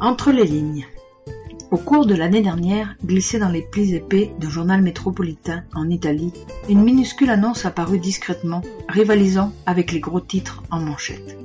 Entre 0.00 0.30
les 0.30 0.44
lignes. 0.44 0.86
Au 1.70 1.78
cours 1.78 2.04
de 2.04 2.14
l'année 2.14 2.42
dernière, 2.42 2.96
glissée 3.02 3.38
dans 3.38 3.48
les 3.48 3.62
plis 3.62 3.94
épais 3.94 4.30
d'un 4.38 4.50
journal 4.50 4.82
métropolitain 4.82 5.64
en 5.74 5.88
Italie, 5.88 6.34
une 6.68 6.82
minuscule 6.82 7.30
annonce 7.30 7.64
apparut 7.64 7.98
discrètement, 7.98 8.60
rivalisant 8.90 9.54
avec 9.64 9.92
les 9.92 10.00
gros 10.00 10.20
titres 10.20 10.62
en 10.70 10.80
manchette. 10.80 11.38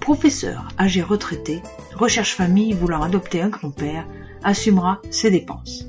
Professeur 0.00 0.66
âgé 0.76 1.02
retraité, 1.02 1.62
recherche 1.94 2.34
famille 2.34 2.72
voulant 2.72 3.02
adopter 3.02 3.42
un 3.42 3.48
grand-père, 3.48 4.08
assumera 4.42 5.00
ses 5.10 5.30
dépenses. 5.30 5.86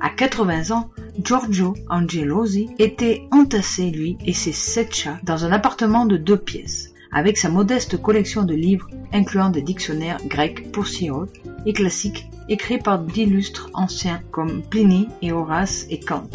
À 0.00 0.10
80 0.10 0.70
ans, 0.70 0.90
Giorgio 1.20 1.74
Angelosi 1.90 2.70
était 2.78 3.26
entassé, 3.32 3.90
lui 3.90 4.16
et 4.24 4.32
ses 4.32 4.52
sept 4.52 4.94
chats, 4.94 5.18
dans 5.24 5.44
un 5.44 5.50
appartement 5.50 6.06
de 6.06 6.16
deux 6.16 6.38
pièces 6.38 6.92
avec 7.12 7.38
sa 7.38 7.48
modeste 7.48 8.00
collection 8.00 8.42
de 8.42 8.54
livres 8.54 8.88
incluant 9.12 9.50
des 9.50 9.62
dictionnaires 9.62 10.20
grecs 10.26 10.70
pour 10.72 10.86
Siol 10.86 11.28
et 11.64 11.72
classiques 11.72 12.28
écrits 12.48 12.78
par 12.78 12.98
d'illustres 12.98 13.70
anciens 13.74 14.20
comme 14.30 14.62
Pliny 14.62 15.08
et 15.22 15.32
Horace 15.32 15.86
et 15.90 16.00
Kant. 16.00 16.30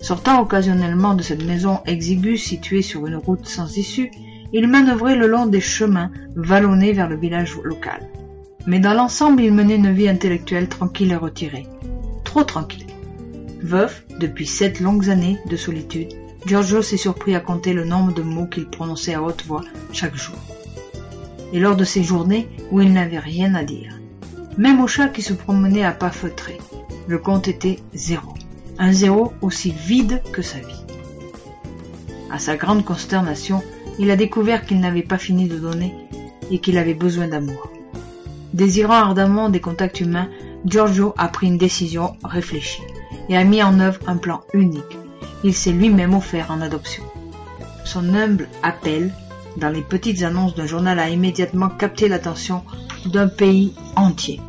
Sortant 0.00 0.40
occasionnellement 0.40 1.14
de 1.14 1.22
cette 1.22 1.44
maison 1.44 1.80
exiguë 1.86 2.36
située 2.36 2.82
sur 2.82 3.06
une 3.06 3.16
route 3.16 3.46
sans 3.46 3.76
issue, 3.76 4.10
il 4.52 4.68
manœuvrait 4.68 5.16
le 5.16 5.26
long 5.26 5.46
des 5.46 5.60
chemins 5.60 6.10
vallonnés 6.36 6.92
vers 6.92 7.08
le 7.08 7.16
village 7.16 7.56
local. 7.64 8.08
Mais 8.66 8.80
dans 8.80 8.94
l'ensemble, 8.94 9.42
il 9.42 9.52
menait 9.52 9.76
une 9.76 9.92
vie 9.92 10.08
intellectuelle 10.08 10.68
tranquille 10.68 11.12
et 11.12 11.16
retirée. 11.16 11.66
Trop 12.24 12.44
tranquille. 12.44 12.86
Veuf 13.62 14.04
depuis 14.20 14.46
sept 14.46 14.80
longues 14.80 15.08
années 15.08 15.38
de 15.48 15.56
solitude, 15.56 16.12
Giorgio 16.46 16.80
s'est 16.80 16.96
surpris 16.96 17.34
à 17.34 17.40
compter 17.40 17.72
le 17.72 17.84
nombre 17.84 18.14
de 18.14 18.22
mots 18.22 18.46
qu'il 18.46 18.66
prononçait 18.66 19.14
à 19.14 19.20
haute 19.20 19.44
voix 19.46 19.64
chaque 19.92 20.14
jour. 20.14 20.36
Et 21.52 21.58
lors 21.58 21.74
de 21.74 21.82
ces 21.82 22.04
journées 22.04 22.48
où 22.70 22.80
il 22.80 22.92
n'avait 22.92 23.18
rien 23.18 23.56
à 23.56 23.64
dire. 23.64 23.98
Même 24.56 24.80
au 24.80 24.86
chat 24.86 25.08
qui 25.08 25.22
se 25.22 25.32
promenait 25.32 25.82
à 25.82 25.90
pas 25.90 26.12
feutrés, 26.12 26.58
le 27.08 27.18
compte 27.18 27.48
était 27.48 27.80
zéro. 27.94 28.32
Un 28.78 28.92
zéro 28.92 29.32
aussi 29.42 29.72
vide 29.72 30.22
que 30.32 30.40
sa 30.40 30.58
vie. 30.58 30.84
À 32.30 32.38
sa 32.38 32.56
grande 32.56 32.84
consternation, 32.84 33.60
il 33.98 34.12
a 34.12 34.16
découvert 34.16 34.64
qu'il 34.64 34.78
n'avait 34.78 35.02
pas 35.02 35.18
fini 35.18 35.48
de 35.48 35.58
donner 35.58 35.94
et 36.52 36.60
qu'il 36.60 36.78
avait 36.78 36.94
besoin 36.94 37.26
d'amour. 37.26 37.70
Désirant 38.54 38.94
ardemment 38.94 39.48
des 39.48 39.60
contacts 39.60 40.00
humains, 40.00 40.28
Giorgio 40.64 41.12
a 41.18 41.26
pris 41.26 41.48
une 41.48 41.58
décision 41.58 42.16
réfléchie 42.22 42.82
et 43.28 43.36
a 43.36 43.42
mis 43.42 43.64
en 43.64 43.80
œuvre 43.80 43.98
un 44.06 44.16
plan 44.16 44.42
unique 44.54 44.96
il 45.44 45.54
s'est 45.54 45.72
lui-même 45.72 46.14
offert 46.14 46.50
en 46.50 46.60
adoption. 46.60 47.02
Son 47.84 48.14
humble 48.14 48.48
appel 48.62 49.12
dans 49.56 49.70
les 49.70 49.82
petites 49.82 50.22
annonces 50.22 50.54
d'un 50.54 50.66
journal 50.66 50.98
a 50.98 51.08
immédiatement 51.08 51.68
capté 51.68 52.08
l'attention 52.08 52.62
d'un 53.06 53.28
pays 53.28 53.74
entier. 53.96 54.40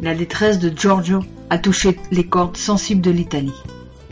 La 0.00 0.14
détresse 0.14 0.58
de 0.58 0.70
Giorgio 0.76 1.20
a 1.50 1.58
touché 1.58 1.98
les 2.10 2.26
cordes 2.26 2.56
sensibles 2.56 3.00
de 3.00 3.10
l'Italie, 3.10 3.62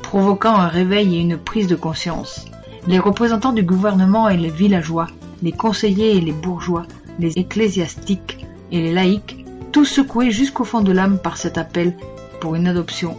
provoquant 0.03 0.56
un 0.56 0.69
réveil 0.69 1.17
et 1.17 1.20
une 1.20 1.37
prise 1.37 1.67
de 1.67 1.77
conscience. 1.77 2.47
Les 2.87 2.99
représentants 2.99 3.53
du 3.53 3.62
gouvernement 3.62 4.28
et 4.28 4.37
les 4.37 4.50
villageois, 4.50 5.09
les 5.43 5.53
conseillers 5.53 6.16
et 6.16 6.21
les 6.21 6.33
bourgeois, 6.33 6.87
les 7.19 7.33
ecclésiastiques 7.37 8.47
et 8.72 8.81
les 8.81 8.93
laïcs, 8.93 9.44
tous 9.72 9.84
secoués 9.84 10.31
jusqu'au 10.31 10.65
fond 10.65 10.81
de 10.81 10.93
l'âme 10.93 11.19
par 11.19 11.37
cet 11.37 11.59
appel 11.59 11.97
pour 12.41 12.54
une 12.54 12.66
adoption 12.66 13.16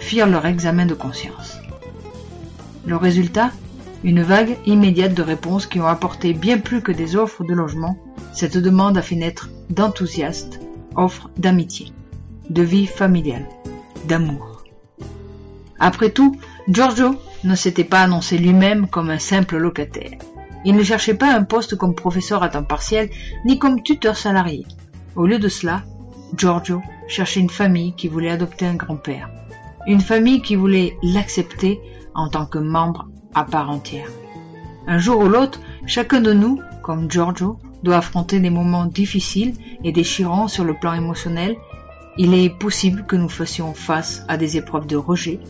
firent 0.00 0.26
leur 0.26 0.46
examen 0.46 0.86
de 0.86 0.94
conscience. 0.94 1.58
Le 2.86 2.96
résultat 2.96 3.52
Une 4.02 4.22
vague 4.22 4.56
immédiate 4.66 5.14
de 5.14 5.22
réponses 5.22 5.66
qui 5.66 5.78
ont 5.78 5.86
apporté 5.86 6.32
bien 6.32 6.58
plus 6.58 6.82
que 6.82 6.90
des 6.92 7.16
offres 7.16 7.44
de 7.44 7.54
logement. 7.54 7.98
Cette 8.32 8.56
demande 8.56 8.96
a 8.96 9.02
fait 9.02 9.14
naître 9.14 9.50
d'enthousiastes 9.68 10.58
offres 10.96 11.30
d'amitié, 11.36 11.92
de 12.48 12.62
vie 12.62 12.86
familiale, 12.86 13.46
d'amour. 14.08 14.64
Après 15.78 16.10
tout, 16.10 16.36
Giorgio 16.68 17.16
ne 17.44 17.54
s'était 17.54 17.84
pas 17.84 18.02
annoncé 18.02 18.38
lui-même 18.38 18.86
comme 18.88 19.10
un 19.10 19.18
simple 19.18 19.56
locataire. 19.56 20.18
Il 20.64 20.76
ne 20.76 20.82
cherchait 20.82 21.14
pas 21.14 21.32
un 21.32 21.44
poste 21.44 21.76
comme 21.76 21.94
professeur 21.94 22.42
à 22.42 22.48
temps 22.48 22.62
partiel, 22.62 23.10
ni 23.46 23.58
comme 23.58 23.82
tuteur 23.82 24.16
salarié. 24.16 24.66
Au 25.16 25.26
lieu 25.26 25.38
de 25.38 25.48
cela, 25.48 25.82
Giorgio 26.36 26.82
cherchait 27.08 27.40
une 27.40 27.50
famille 27.50 27.94
qui 27.94 28.08
voulait 28.08 28.30
adopter 28.30 28.66
un 28.66 28.74
grand-père, 28.74 29.30
une 29.86 30.00
famille 30.00 30.42
qui 30.42 30.56
voulait 30.56 30.96
l'accepter 31.02 31.80
en 32.14 32.28
tant 32.28 32.46
que 32.46 32.58
membre 32.58 33.08
à 33.34 33.44
part 33.44 33.70
entière. 33.70 34.08
Un 34.86 34.98
jour 34.98 35.20
ou 35.20 35.28
l'autre, 35.28 35.60
chacun 35.86 36.20
de 36.20 36.32
nous, 36.32 36.60
comme 36.82 37.10
Giorgio, 37.10 37.58
doit 37.82 37.96
affronter 37.96 38.40
des 38.40 38.50
moments 38.50 38.86
difficiles 38.86 39.54
et 39.84 39.92
déchirants 39.92 40.48
sur 40.48 40.64
le 40.64 40.74
plan 40.74 40.94
émotionnel. 40.94 41.56
Il 42.18 42.34
est 42.34 42.50
possible 42.50 43.06
que 43.06 43.16
nous 43.16 43.28
fassions 43.28 43.72
face 43.72 44.24
à 44.28 44.36
des 44.36 44.56
épreuves 44.56 44.86
de 44.86 44.96
rejet, 44.96 45.40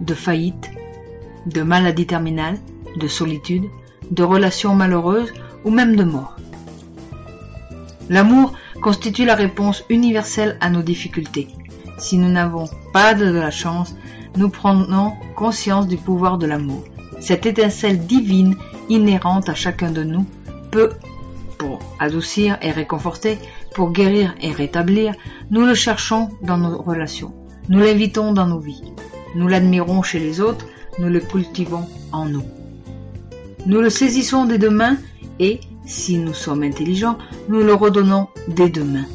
de 0.00 0.14
faillite, 0.14 0.70
de 1.46 1.62
maladie 1.62 2.06
terminale, 2.06 2.58
de 2.96 3.08
solitude, 3.08 3.64
de 4.10 4.22
relations 4.22 4.74
malheureuses 4.74 5.32
ou 5.64 5.70
même 5.70 5.96
de 5.96 6.04
mort. 6.04 6.36
L'amour 8.08 8.52
constitue 8.82 9.24
la 9.24 9.36
réponse 9.36 9.84
universelle 9.88 10.56
à 10.60 10.68
nos 10.68 10.82
difficultés. 10.82 11.48
Si 12.00 12.16
nous 12.16 12.30
n'avons 12.30 12.64
pas 12.94 13.12
de 13.12 13.26
la 13.26 13.50
chance, 13.50 13.94
nous 14.36 14.48
prenons 14.48 15.12
conscience 15.36 15.86
du 15.86 15.98
pouvoir 15.98 16.38
de 16.38 16.46
l'amour. 16.46 16.82
Cette 17.20 17.44
étincelle 17.44 18.06
divine 18.06 18.56
inhérente 18.88 19.50
à 19.50 19.54
chacun 19.54 19.90
de 19.90 20.02
nous 20.02 20.24
peut, 20.70 20.90
pour 21.58 21.78
adoucir 21.98 22.56
et 22.62 22.70
réconforter, 22.70 23.38
pour 23.74 23.92
guérir 23.92 24.34
et 24.40 24.50
rétablir, 24.50 25.12
nous 25.50 25.66
le 25.66 25.74
cherchons 25.74 26.30
dans 26.42 26.56
nos 26.56 26.80
relations. 26.80 27.34
Nous 27.68 27.80
l'invitons 27.80 28.32
dans 28.32 28.46
nos 28.46 28.60
vies. 28.60 28.82
Nous 29.34 29.46
l'admirons 29.46 30.02
chez 30.02 30.20
les 30.20 30.40
autres, 30.40 30.64
nous 30.98 31.10
le 31.10 31.20
cultivons 31.20 31.86
en 32.12 32.24
nous. 32.24 32.44
Nous 33.66 33.80
le 33.82 33.90
saisissons 33.90 34.46
des 34.46 34.56
deux 34.56 34.70
mains 34.70 34.96
et, 35.38 35.60
si 35.84 36.16
nous 36.16 36.32
sommes 36.32 36.62
intelligents, 36.62 37.18
nous 37.50 37.60
le 37.60 37.74
redonnons 37.74 38.28
des 38.48 38.70
deux 38.70 38.84
mains. 38.84 39.06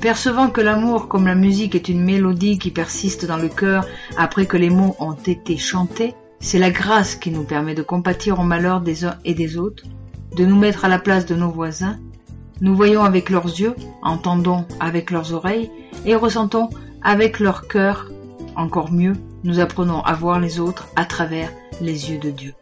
Percevant 0.00 0.50
que 0.50 0.60
l'amour 0.60 1.08
comme 1.08 1.26
la 1.26 1.34
musique 1.34 1.74
est 1.74 1.88
une 1.88 2.04
mélodie 2.04 2.58
qui 2.58 2.70
persiste 2.70 3.26
dans 3.26 3.36
le 3.36 3.48
cœur 3.48 3.84
après 4.16 4.46
que 4.46 4.56
les 4.56 4.70
mots 4.70 4.94
ont 5.00 5.14
été 5.14 5.56
chantés, 5.56 6.14
c'est 6.38 6.60
la 6.60 6.70
grâce 6.70 7.16
qui 7.16 7.32
nous 7.32 7.42
permet 7.42 7.74
de 7.74 7.82
compatir 7.82 8.38
au 8.38 8.44
malheur 8.44 8.80
des 8.80 9.04
uns 9.04 9.18
et 9.24 9.34
des 9.34 9.56
autres, 9.56 9.82
de 10.36 10.44
nous 10.44 10.56
mettre 10.56 10.84
à 10.84 10.88
la 10.88 11.00
place 11.00 11.26
de 11.26 11.34
nos 11.34 11.50
voisins. 11.50 11.98
Nous 12.60 12.76
voyons 12.76 13.02
avec 13.02 13.28
leurs 13.28 13.46
yeux, 13.46 13.74
entendons 14.02 14.66
avec 14.78 15.10
leurs 15.10 15.34
oreilles 15.34 15.68
et 16.06 16.14
ressentons 16.14 16.70
avec 17.02 17.40
leur 17.40 17.66
cœur. 17.66 18.08
Encore 18.54 18.92
mieux, 18.92 19.14
nous 19.42 19.58
apprenons 19.58 20.00
à 20.02 20.14
voir 20.14 20.38
les 20.38 20.60
autres 20.60 20.88
à 20.94 21.06
travers 21.06 21.50
les 21.80 22.12
yeux 22.12 22.18
de 22.18 22.30
Dieu. 22.30 22.54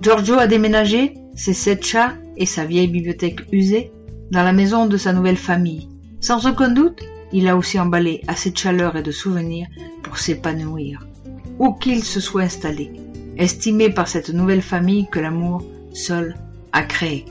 Giorgio 0.00 0.38
a 0.38 0.46
déménagé, 0.46 1.14
ses 1.34 1.54
sept 1.54 1.84
chats 1.84 2.14
et 2.36 2.46
sa 2.46 2.64
vieille 2.64 2.86
bibliothèque 2.86 3.40
usée, 3.50 3.90
dans 4.30 4.44
la 4.44 4.52
maison 4.52 4.86
de 4.86 4.96
sa 4.96 5.12
nouvelle 5.12 5.36
famille, 5.36 5.88
sans 6.20 6.46
aucun 6.46 6.70
doute, 6.70 7.02
il 7.32 7.48
a 7.48 7.56
aussi 7.56 7.78
emballé 7.78 8.22
assez 8.26 8.50
de 8.50 8.56
chaleur 8.56 8.96
et 8.96 9.02
de 9.02 9.10
souvenirs 9.10 9.68
pour 10.02 10.18
s'épanouir, 10.18 11.06
où 11.58 11.72
qu'il 11.74 12.02
se 12.02 12.20
soit 12.20 12.42
installé, 12.42 12.92
estimé 13.36 13.90
par 13.90 14.08
cette 14.08 14.30
nouvelle 14.30 14.62
famille 14.62 15.08
que 15.10 15.20
l'amour 15.20 15.62
seul 15.92 16.36
a 16.72 16.82
créé. 16.82 17.24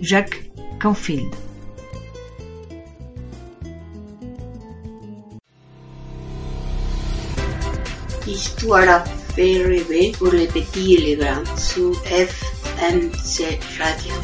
Jacques 0.00 0.50
Canfield 0.80 1.30
à 8.86 9.04
les 10.32 10.46
petits 10.46 10.94
et 10.94 11.00
les 11.00 11.16
grands 11.16 11.42
FMC 12.04 13.58
Radio. 13.78 14.14